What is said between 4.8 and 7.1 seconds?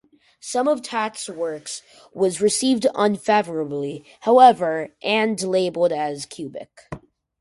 and labelled as "cubic".